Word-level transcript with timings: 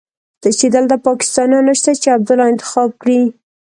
چې 0.59 0.65
دلته 0.75 0.95
پاکستانيان 1.07 1.63
نشته 1.69 1.91
چې 2.01 2.07
عبدالله 2.17 2.47
انتخاب 2.53 2.89
کړي. 3.01 3.21